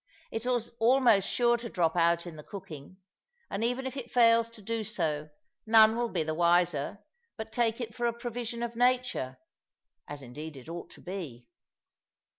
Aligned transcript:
It 0.31 0.47
is 0.47 0.71
almost 0.79 1.29
sure 1.29 1.57
to 1.57 1.69
drop 1.69 1.95
out 1.95 2.25
in 2.25 2.35
the 2.35 2.41
cooking; 2.43 2.97
and 3.51 3.63
even 3.63 3.85
if 3.85 3.95
it 3.95 4.09
fails 4.09 4.49
to 4.49 4.61
do 4.63 4.83
so, 4.83 5.29
none 5.67 5.95
will 5.95 6.09
be 6.09 6.23
the 6.23 6.33
wiser, 6.33 7.03
but 7.37 7.51
take 7.51 7.79
it 7.79 7.93
for 7.93 8.07
a 8.07 8.11
provision 8.19 8.63
of 8.63 8.75
nature 8.75 9.37
as 10.07 10.23
indeed 10.23 10.57
it 10.57 10.67
ought 10.67 10.89
to 10.89 11.01
be. 11.01 11.45